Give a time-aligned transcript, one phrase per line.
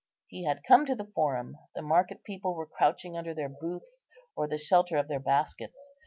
[0.25, 4.47] He had come to the Forum; the market people were crouching under their booths or
[4.47, 5.77] the shelter of their baskets.